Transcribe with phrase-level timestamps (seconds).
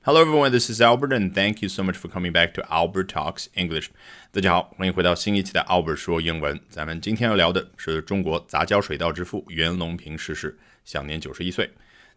[0.00, 3.07] Hello everyone, this is Albert, and thank you so much for coming back to Albert
[3.07, 3.89] Talks English.
[4.31, 6.59] 大家好，欢迎回到新一期的 Albert 说英文。
[6.69, 11.69] 咱们今天要聊的是中国杂交水稻之父袁隆平逝世，享年九十一岁。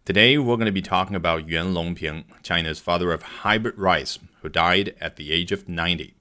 [0.06, 4.48] Today we're going to be talking about Yuan Longping, China's father of hybrid rice, who
[4.48, 6.12] died at the age of ninety.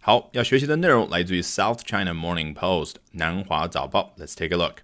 [0.00, 4.14] 好，要学习的内容来自于 South China Morning Post 南华早报。
[4.18, 4.82] Let's take a look.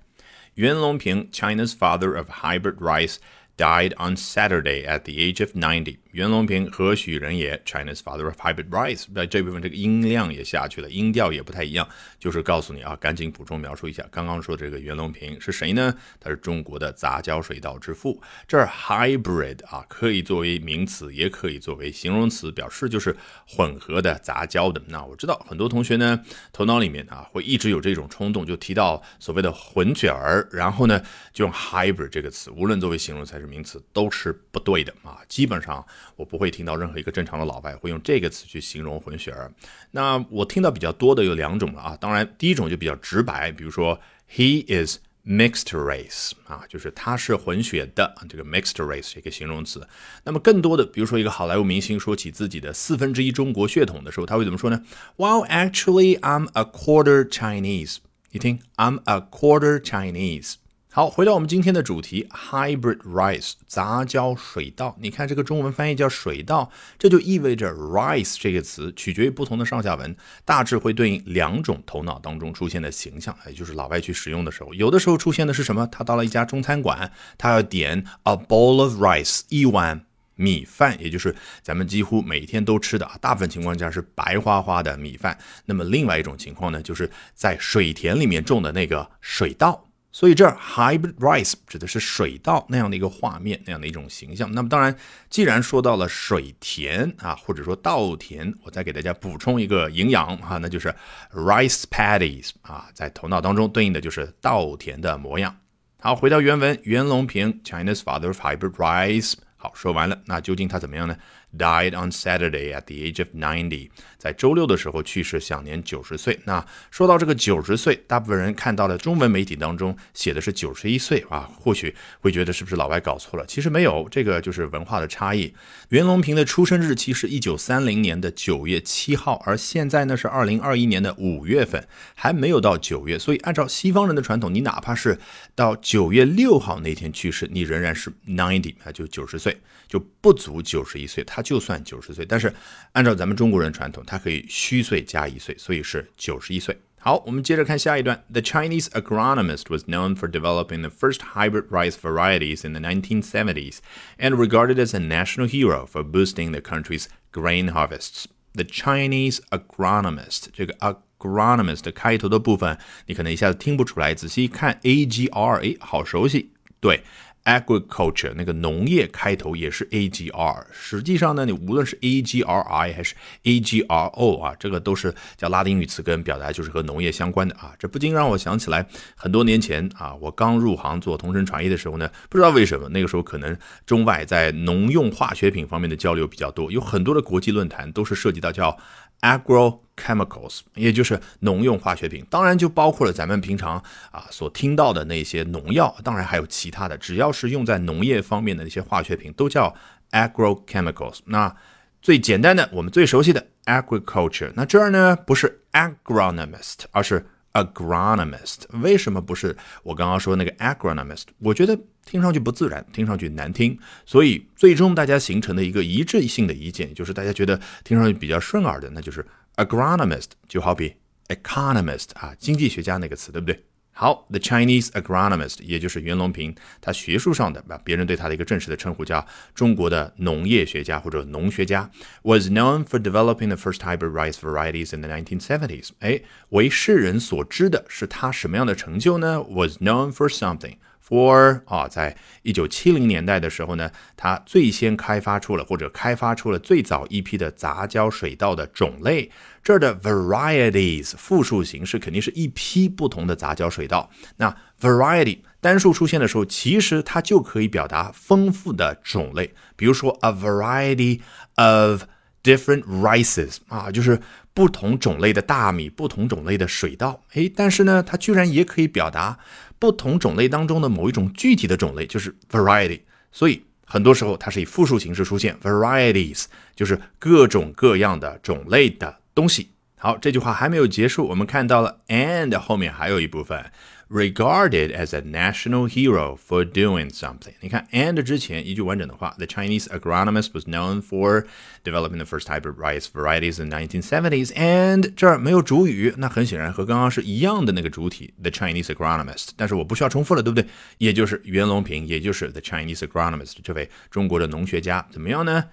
[0.57, 3.17] Yuan Longping, China's father of hybrid rice,
[3.57, 5.99] died on Saturday at the age of ninety.
[6.13, 9.05] 袁隆平何许人也？China's father of hybrid rice。
[9.15, 15.95] 在这部分这个音量也下去了，音调也不太一样，就是告诉你啊，赶紧补充描述一下刚刚说这个袁隆平是谁呢？
[16.19, 18.21] 他是中国的杂交水稻之父。
[18.49, 24.83] 这儿 hybrid 啊，可以作为名词，也可以作为形容词，表示就是混合的、杂交的。
[24.89, 26.21] 那我知道很多同学呢，
[26.53, 31.01] 头脑里面啊会一直有这种冲动，就提到所谓的混血儿，然后呢
[31.33, 35.87] 就用 hybrid 这个词，无论作为形容词还是名词，都是不对的啊，基本上。
[36.17, 39.53] 我不会听到任何一个正常的老外会用这个词去形容混血儿。
[39.91, 49.87] 那我听到比较多的有两种了啊，当然第一种就比较直白，比如说 he is mixed race 啊，就是他是混血的，这个 mixed race 是一个形容词。
[50.25, 54.83] 那么更多的，比如说一个好莱坞明星说起自己的四分之一中国血统的时候，他会怎么说呢
[55.17, 57.99] ？Well, actually, I'm a quarter Chinese。
[58.31, 60.55] 你听，I'm a quarter Chinese。
[60.93, 64.97] 好，回到我们今天的主题，hybrid rice 杂交水稻。
[64.99, 75.87] 你看这个中文翻译叫水稻，这就意味着 rice 这个词取决于不同的上下文，大致会对应两种头脑当中出现的形象，也就是老外去使用的时候，有的时候出现的是什么？
[75.93, 80.05] 他到了一家中餐馆，他要点 a bowl of rice 一碗
[80.35, 85.39] 米饭，也就是咱们几乎每天都吃的啊，大部分情况下是白花花的米饭。
[85.67, 89.87] 那么另外一种情况呢，就是在水田里面种的那个水稻。
[90.13, 94.51] 所以这儿 hybrid rice 指的是水稻那样的一个画面，那样的一种形象。
[94.53, 94.97] 那么当然，
[95.29, 100.93] 既然说到了水田啊，或者说稻田，我再给大家补充一个营养啊，那就是
[101.33, 105.57] rice paddies 啊，在头脑当中对应的就是稻田的模样。
[106.01, 109.35] 好，回到原文，袁隆平 China's father of hybrid rice。
[109.57, 111.15] 好，说完了，那究竟他怎么样呢
[111.57, 116.39] ？Died on Saturday at the age of ninety，在周六的时候去世，享年九十岁。
[116.45, 123.45] 那说到这个九十岁，大部分人看到的中文媒体当中写的是九十一岁啊，或许会觉得是不是老外搞错了？
[123.47, 125.53] 其实没有，这个就是文化的差异。
[125.89, 131.85] 袁隆平的出生日期是一九三零年的九月七号，而现在呢是二零二一年的五月份，
[132.15, 135.19] 还没有到九月，所以按照西方人的传统，你哪怕是
[135.57, 139.57] 到九月六号那天去世，你仍然是 ninety 啊，就九十岁。
[139.89, 142.26] 就不足九十一岁，他就算九十岁。
[142.26, 142.54] 但是
[142.94, 146.78] 按照咱们中国人传统，他可以虚岁加一岁，所以是九十一岁。
[146.98, 148.24] 好，我们接着看下一段。
[148.32, 153.78] The Chinese agronomist was known for developing the first hybrid rice varieties in the 1970s
[154.18, 158.26] and regarded as a national hero for boosting the country's grain harvests.
[158.56, 162.76] The Chinese agronomist，这个 agronomist 开头的部分，
[163.06, 167.04] 你可能一下子听不出来，仔细一看 a g r，哎，好熟悉，对。
[167.45, 173.15] Agriculture 那个农业开头也是 a g r，实际上呢，你无论是 a g r i 还是
[173.45, 177.73] a g r o 啊，这个都是叫拉丁语词根，表达就是和农业相关的啊。
[177.79, 188.77] 这不禁让我想起来很多年前啊，我刚入行做同声传译的时候呢，不知道为什么那个时候可能中外在农用化学品方面的交流比较多，有很多的国际论坛都是涉及到叫
[189.21, 189.81] agro。
[189.97, 193.77] Chemicals，也就是农用化学品，当然就包括了咱们平常
[194.11, 199.75] 啊所听到的那些农药，当然还有其他的，只要是用在农业方面的那些化学品，都叫
[200.13, 201.19] agrochemicals。
[201.27, 201.55] 那
[202.01, 208.61] 最简单的，我们最熟悉的 agriculture，那这儿呢不是 agronomist，而是 agronomist。
[208.81, 211.25] 为什么不是我刚刚说那个 agronomist？
[211.39, 219.27] 我觉得听上去不自然，听上去难听，所以最终大家形成的一个一致性的意见，就是大家觉得听上去比较顺耳的，那就是。
[219.57, 220.95] agronomist 就好比
[221.29, 223.63] economist 啊，经济学家那个词，对不对？
[223.93, 231.91] 好，the Chinese agronomist，也就是袁隆平，他学术上的把，别人对他的一个正式的称呼叫中国的农业学家或者农学家
[232.23, 235.91] ，was known for developing the first hybrid rice varieties in the 1970s。
[235.99, 240.77] 哎，为世人所知的是他什么样的成就呢？was known for something。
[241.11, 249.33] For 啊，在一九七零年代的时候呢，他最先开发出了或者开发出了最早一批的杂交水稻的种类。
[249.63, 254.09] 这儿的 varieties 复数形式肯定是一批不同的杂交水稻。
[254.37, 259.53] 那 variety 单数出现的时候，其实它就可以表达丰富的种类。
[259.77, 261.21] 比如说 a variety
[261.57, 262.05] of
[262.43, 264.23] different rices 啊，就是
[264.55, 267.23] 不同种类的大米，不同种类的水稻。
[267.35, 269.39] 诶，但是呢，它居然也可以表达。
[269.81, 273.01] 不同种类当中的某一种具体的种类就是 variety，
[273.33, 276.45] 所以很多时候它是以复数形式出现，varieties
[276.77, 279.71] 就是各种各样的种类的东西。
[280.00, 283.72] 好，这句话还没有结束，我们看到了 and 后面还有一部分。
[284.08, 287.54] regarded as a national hero for doing something.
[287.62, 291.46] 你看，and 之前一句完整的话，the Chinese agronomist was known for
[291.84, 294.54] developing the first hybrid rice varieties in the 1970s.
[294.54, 299.50] And 这儿没有主语，那很显然和刚刚是一样的那个主体，the Chinese agronomist。
[299.56, 300.68] 但是我不需要重复了，对不对？
[301.00, 305.64] 也就是袁隆平，也就是 the Chinese agronomist 这位中国的农学家，怎么样呢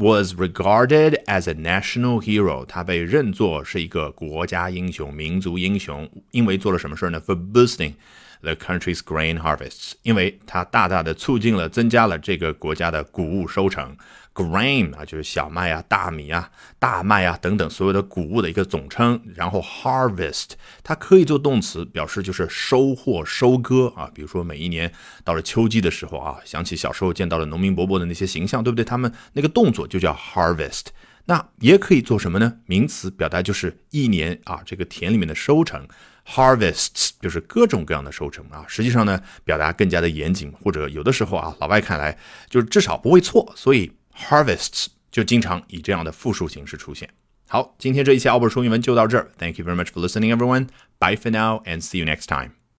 [0.00, 7.92] ？was regarded as a national hero，他被认作是一个国家英雄、民族英雄，因为做了什么事呢？For boosting
[8.40, 13.94] the country's grain harvests，因为他大大的促进了、增加了这个国家的谷物收成。
[14.40, 19.20] Grain 啊，就是小麦啊、大米啊、大麦啊等等所有的谷物的一个总称。
[19.34, 20.50] 然后 harvest
[20.82, 24.10] 它可以做动词，表示就是收获、收割啊。
[24.14, 24.92] 比如说每一年
[25.24, 28.84] 到了秋季的时候啊，想起小时候见到了农民伯伯的那些形象，对不对？
[28.84, 30.86] 他们那个动作就叫 harvest。
[31.26, 32.56] 那也可以做什么呢？
[32.66, 35.86] 名词表达就是一年啊，这个田里面的收成。
[36.26, 42.16] Harvests 就是各种各样的收成啊，实际上呢，表达更加的严谨，或者有的时候啊，老外看来
[42.48, 47.09] 就是至少不会错，所以 harvests 就经常以这样的复数形式出现。
[47.47, 49.31] 好，今天这一期奥本说英文就到这儿。
[49.37, 50.67] Thank you very much for listening, everyone.
[50.99, 52.58] Bye for now, and see you next time.